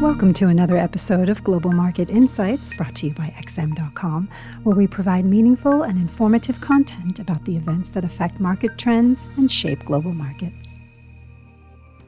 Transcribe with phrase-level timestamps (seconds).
[0.00, 4.30] Welcome to another episode of Global Market Insights brought to you by XM.com,
[4.62, 9.52] where we provide meaningful and informative content about the events that affect market trends and
[9.52, 10.78] shape global markets.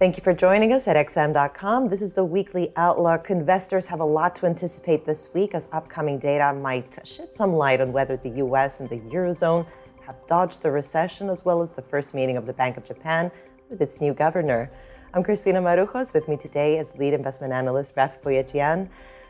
[0.00, 1.88] Thank you for joining us at XM.com.
[1.88, 3.30] This is the weekly outlook.
[3.30, 7.80] Investors have a lot to anticipate this week as upcoming data might shed some light
[7.80, 9.64] on whether the US and the Eurozone
[10.00, 13.30] have dodged the recession, as well as the first meeting of the Bank of Japan
[13.70, 14.72] with its new governor.
[15.14, 16.12] I'm Christina Marujos.
[16.12, 18.88] With me today is lead investment analyst Raffi Boyadjian.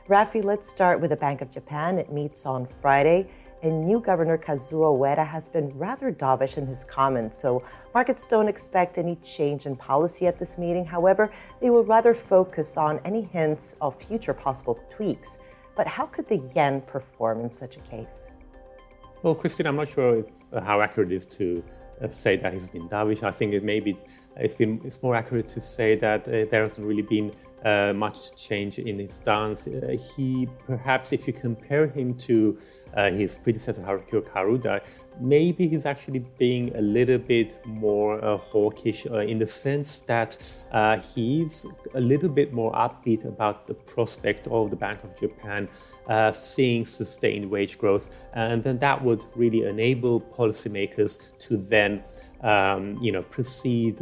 [0.08, 1.98] Raffi, let's start with the Bank of Japan.
[1.98, 3.28] It meets on Friday,
[3.62, 7.38] and new Governor Kazuo Ueda has been rather dovish in his comments.
[7.38, 7.62] So
[7.94, 10.84] markets don't expect any change in policy at this meeting.
[10.84, 11.30] However,
[11.60, 15.38] they will rather focus on any hints of future possible tweaks.
[15.76, 18.30] But how could the yen perform in such a case?
[19.22, 21.62] Well, Christine, I'm not sure if, uh, how accurate it is to
[22.10, 23.22] say that he's been dovish.
[23.22, 23.96] I think it maybe
[24.36, 27.32] it's been it's more accurate to say that uh, there hasn't really been
[27.66, 29.66] uh, much change in his stance.
[29.66, 32.56] Uh, he perhaps, if you compare him to
[32.96, 34.80] uh, his predecessor Haruhiko Kuroda,
[35.20, 40.36] maybe he's actually being a little bit more uh, hawkish uh, in the sense that
[40.70, 45.68] uh, he's a little bit more upbeat about the prospect of the Bank of Japan
[46.32, 52.00] seeing sustained wage growth, and then that would really enable policymakers to then,
[52.42, 54.00] um, you know, proceed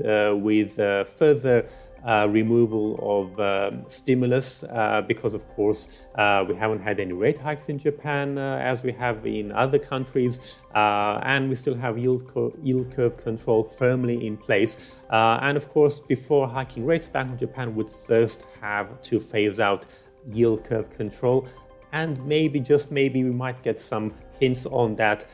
[0.49, 0.77] with
[1.17, 1.67] further
[2.07, 7.39] uh, removal of um, stimulus uh, because, of course, uh, we haven't had any rate
[7.39, 11.97] hikes in Japan uh, as we have in other countries, uh, and we still have
[11.97, 12.31] yield,
[12.63, 14.93] yield, curve control firmly in place.
[15.11, 19.87] And of course, before hiking rates, Bank of Japan would first have to phase out
[20.31, 21.49] yield curve control.
[21.93, 25.27] And maybe, just maybe, we might get some hints on that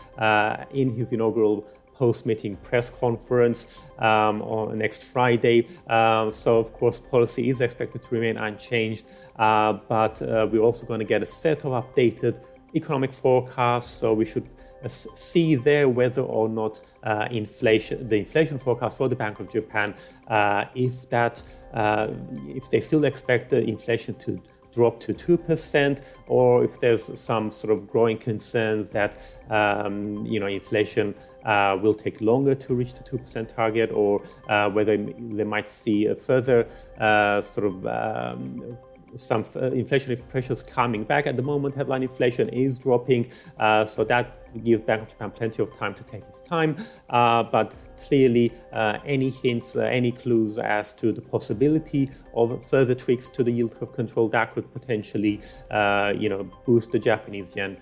[0.73, 1.67] in his inaugural
[2.01, 5.69] post-meeting press conference um, on next Friday.
[5.87, 9.05] Um, so, of course, policy is expected to remain unchanged,
[9.37, 12.41] uh, but uh, we're also going to get a set of updated
[12.75, 13.91] economic forecasts.
[13.91, 14.49] So we should
[14.83, 19.51] uh, see there whether or not uh, inflation, the inflation forecast for the Bank of
[19.51, 19.95] Japan,
[20.29, 21.43] uh, if that,
[21.75, 22.09] uh,
[22.49, 24.41] if they still expect the inflation to
[24.73, 29.17] drop to 2% or if there's some sort of growing concerns that
[29.51, 31.15] um, you know inflation
[31.45, 36.07] uh, will take longer to reach the 2% target or uh, whether they might see
[36.07, 36.67] a further
[36.99, 38.77] uh, sort of um,
[39.17, 41.27] some uh, inflationary pressures coming back.
[41.27, 45.63] At the moment, headline inflation is dropping, uh, so that gives Bank of Japan plenty
[45.63, 46.77] of time to take its time.
[47.09, 47.75] Uh, but
[48.07, 53.45] clearly, uh, any hints, uh, any clues as to the possibility of further tweaks to
[53.45, 55.41] the yield curve control that could potentially,
[55.71, 57.77] uh, you know, boost the Japanese yen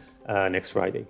[0.51, 1.07] next Friday.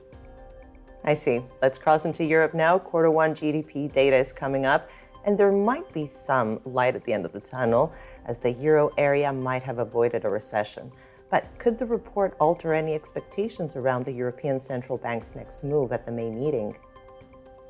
[1.08, 1.41] I see.
[1.62, 2.78] Let's cross into Europe now.
[2.78, 4.91] Quarter one GDP data is coming up,
[5.24, 7.94] and there might be some light at the end of the tunnel
[8.26, 10.92] as the euro area might have avoided a recession.
[11.30, 16.04] But could the report alter any expectations around the European Central Bank's next move at
[16.04, 16.76] the May meeting?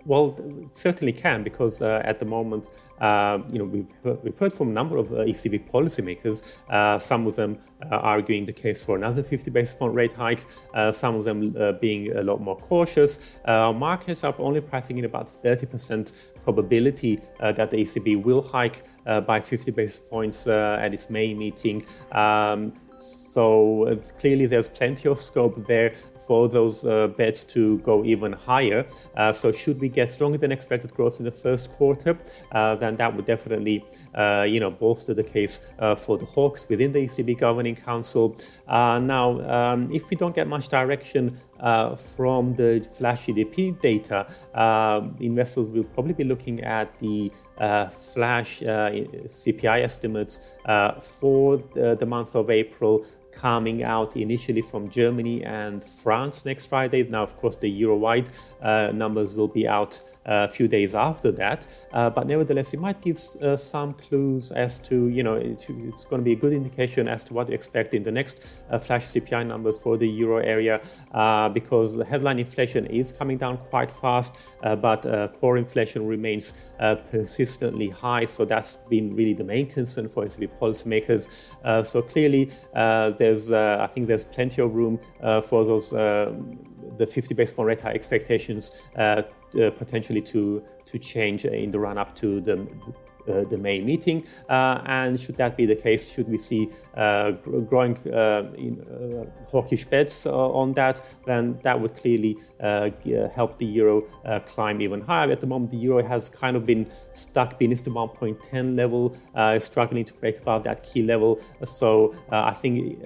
[0.08, 3.92] Well, it certainly can because uh, at the moment, uh, you know, we've
[4.24, 6.56] we've heard from a number of uh, ECB policymakers.
[6.70, 10.46] Uh, some of them uh, arguing the case for another 50 basis point rate hike.
[10.72, 13.18] Uh, some of them being a lot more cautious.
[13.46, 18.84] markets are only pricing in about 30% probability that the ECB will hike
[19.26, 21.84] by 50 basis points at its May meeting.
[22.12, 25.94] Um, so uh, clearly, there's plenty of scope there
[26.26, 28.84] for those uh, bets to go even higher.
[29.16, 32.18] Uh, so should we get stronger than expected growth in the first quarter,
[32.52, 33.84] uh, then that would definitely,
[34.16, 38.36] uh, you know, bolster the case uh, for the hawks within the ECB governing council.
[38.68, 45.00] now, um, if we don't get much direction uh, from the flash GDP data, uh,
[45.20, 50.40] investors will probably be looking at the uh, flash CPI estimates
[51.02, 56.66] for the, the month of April people coming out initially from Germany and France next
[56.66, 57.04] Friday.
[57.04, 58.28] Now, of course, the Euro-wide
[58.60, 61.66] uh, numbers will be out uh, a few days after that.
[61.92, 66.04] Uh, but nevertheless, it might give uh, some clues as to, you know, it, it's
[66.04, 68.78] going to be a good indication as to what to expect in the next uh,
[68.78, 70.82] flash CPI numbers for the Euro area
[71.12, 75.02] uh, because the headline inflation is coming down quite fast, but
[75.40, 76.54] core inflation remains
[77.10, 78.24] persistently high.
[78.24, 81.22] So that's been really the main concern for ECB policymakers.
[81.86, 86.32] so clearly, there's there's uh, I think there's plenty of room uh, for those uh,
[86.96, 88.62] the 50 basis point rate hike expectations
[89.52, 92.56] potentially to to change in the run up to the
[93.28, 94.24] the, the May meeting.
[94.48, 97.32] Uh, and should that be the case, should we see uh,
[97.70, 102.36] growing uh, in, uh, hawkish bets on that, then that would clearly
[103.34, 104.02] help the euro
[104.48, 105.30] climb even higher.
[105.30, 109.16] At the moment, the euro has kind of been stuck beneath the 1.10 level,
[109.60, 111.40] struggling to break above that key level.
[111.64, 113.02] So I think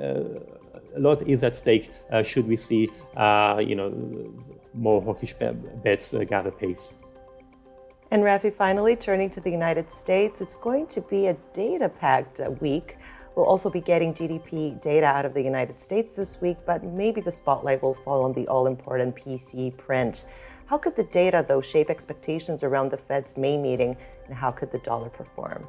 [0.96, 3.92] a lot is at stake uh, should we see, uh, you know,
[4.74, 6.92] more hawkish bets uh, gather pace.
[8.12, 12.40] And Raffi, finally, turning to the United States, it's going to be a data packed
[12.40, 12.98] uh, week.
[13.34, 17.22] We'll also be getting GDP data out of the United States this week, but maybe
[17.22, 20.26] the spotlight will fall on the all important PCE print.
[20.66, 24.72] How could the data, though, shape expectations around the Fed's May meeting, and how could
[24.72, 25.66] the dollar perform?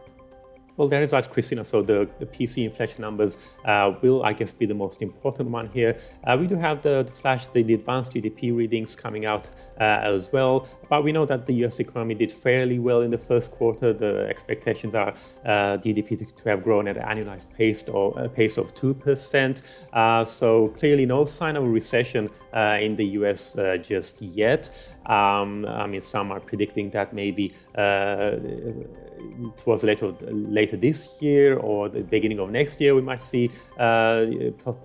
[0.75, 1.63] Well, that is right, Christina.
[1.63, 5.69] So the, the PCE inflation numbers uh, will, I guess, be the most important one
[5.69, 5.97] here.
[6.23, 9.47] Uh, we do have the, the flash, the, the, advanced GDP readings coming out
[9.79, 10.67] uh, as well.
[10.89, 13.93] But we know that the US economy did fairly well in the first quarter.
[13.93, 15.13] The expectations are
[15.45, 19.61] uh, GDP to, to, have grown at an annualized pace, or, a pace of 2%.
[19.93, 24.69] Uh, so clearly no sign of a recession uh, in the US just yet.
[25.05, 27.53] Um, I mean, some are predicting that maybe
[29.57, 34.25] towards later later this year or the beginning of next year, we might see uh,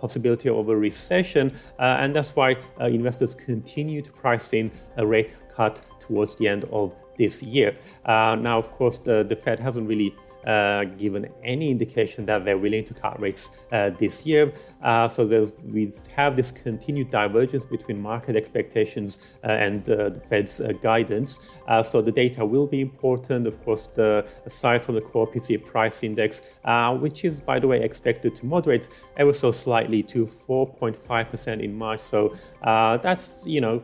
[0.00, 5.06] possibility of a recession, uh, and that's why uh, investors continue to price in a
[5.06, 7.76] rate cut towards the end of this year.
[8.04, 10.14] Uh, now, of course, the, the Fed hasn't really
[10.46, 14.52] uh, given any indication that they're willing to cut rates uh, this year.
[14.82, 15.26] Uh, so
[15.72, 21.50] we have this continued divergence between market expectations uh, and uh, the Fed's guidance.
[21.82, 23.46] so the data will be important.
[23.46, 26.42] Of course, the, aside from the core PCE price index,
[27.00, 32.00] which is, by the way, expected to moderate ever so slightly to 4.5% in March.
[32.00, 33.82] So that's, you know,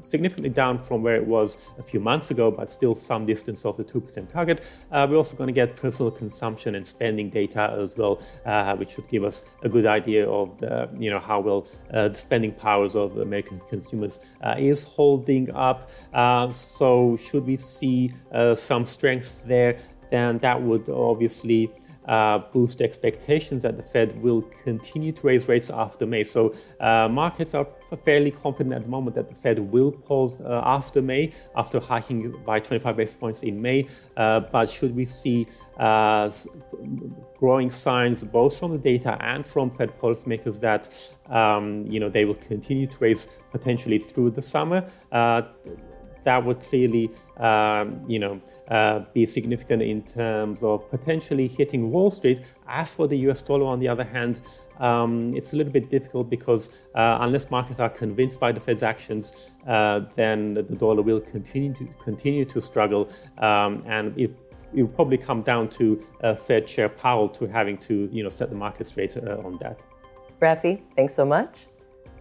[0.00, 3.76] significantly down from where it was a few months ago, but still some distance off
[3.76, 4.62] the 2% target.
[4.92, 8.14] Uh, we're also going to get personal consumption and spending data as well,
[8.44, 12.08] uh, which should give us a good idea of the, you know, how well uh,
[12.08, 15.78] the spending powers of American consumers uh, is holding up.
[16.12, 19.78] Uh, so should we see uh, some strength there,
[20.10, 21.70] then that would obviously
[22.08, 26.24] uh, boost expectations that the Fed will continue to raise rates after May.
[26.24, 27.66] So uh, markets are
[28.04, 32.34] fairly confident at the moment that the Fed will pause uh, after May, after hiking
[32.46, 33.86] by 25 basis points in May.
[34.16, 35.46] Uh, but should we see
[35.78, 36.30] uh,
[37.38, 40.88] growing signs both from the data and from Fed policymakers that
[41.30, 44.88] um, you know they will continue to raise potentially through the summer?
[46.24, 52.10] That would clearly, um, you know, uh, be significant in terms of potentially hitting Wall
[52.10, 52.42] Street.
[52.66, 53.42] As for the U.S.
[53.42, 54.40] dollar, on the other hand,
[54.78, 58.82] um, it's a little bit difficult because uh, unless markets are convinced by the Fed's
[58.82, 64.30] actions, uh, then the dollar will continue to continue to struggle, um, and it,
[64.74, 68.30] it will probably come down to uh, Fed Chair Powell to having to, you know,
[68.30, 69.80] set the market straight uh, on that.
[70.40, 71.66] Raffi, thanks so much.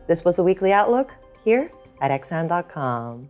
[0.07, 1.11] This was the weekly outlook
[1.44, 1.71] here
[2.01, 3.29] at XM.com.